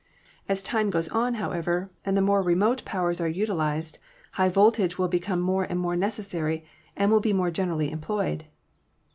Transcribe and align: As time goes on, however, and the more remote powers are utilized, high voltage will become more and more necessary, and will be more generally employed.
As 0.49 0.63
time 0.63 0.89
goes 0.89 1.07
on, 1.09 1.35
however, 1.35 1.91
and 2.03 2.17
the 2.17 2.23
more 2.23 2.41
remote 2.41 2.83
powers 2.85 3.21
are 3.21 3.27
utilized, 3.29 3.99
high 4.31 4.49
voltage 4.49 4.97
will 4.97 5.07
become 5.07 5.39
more 5.39 5.63
and 5.65 5.79
more 5.79 5.95
necessary, 5.95 6.65
and 6.97 7.11
will 7.11 7.19
be 7.19 7.33
more 7.33 7.51
generally 7.51 7.91
employed. 7.91 8.45